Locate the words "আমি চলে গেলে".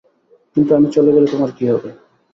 0.77-1.27